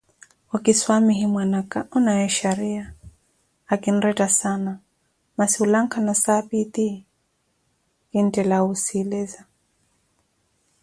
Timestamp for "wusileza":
8.65-9.41